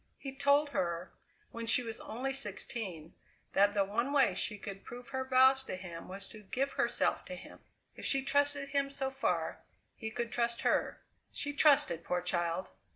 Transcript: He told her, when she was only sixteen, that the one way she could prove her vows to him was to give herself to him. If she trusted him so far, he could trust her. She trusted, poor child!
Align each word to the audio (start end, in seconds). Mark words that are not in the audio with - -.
He 0.17 0.33
told 0.33 0.69
her, 0.69 1.11
when 1.51 1.67
she 1.67 1.83
was 1.83 1.99
only 1.99 2.33
sixteen, 2.33 3.13
that 3.53 3.75
the 3.75 3.83
one 3.85 4.11
way 4.11 4.33
she 4.33 4.57
could 4.57 4.83
prove 4.83 5.09
her 5.09 5.23
vows 5.23 5.61
to 5.65 5.75
him 5.75 6.07
was 6.07 6.27
to 6.29 6.41
give 6.41 6.71
herself 6.71 7.23
to 7.25 7.35
him. 7.35 7.59
If 7.95 8.03
she 8.03 8.23
trusted 8.23 8.69
him 8.69 8.89
so 8.89 9.11
far, 9.11 9.59
he 9.95 10.09
could 10.09 10.31
trust 10.31 10.61
her. 10.63 11.03
She 11.31 11.53
trusted, 11.53 12.03
poor 12.03 12.23
child! 12.23 12.71